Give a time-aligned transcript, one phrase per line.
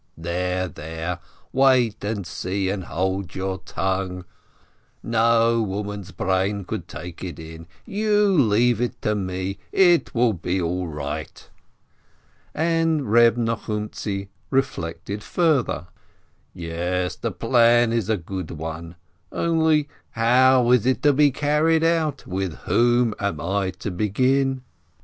[0.17, 1.19] "There, there,
[1.53, 4.25] wait and see and hold your tongue!
[5.03, 7.67] No woman's brain could take it in.
[7.85, 11.47] You leave it to me, it will be all right!"
[12.55, 15.85] And Reb Nochumtzi reflected further:
[16.51, 18.95] "Yes, the plan is a good one.
[19.31, 22.25] Only, how is it to be carried out?
[22.25, 24.63] With whom am I to begin?"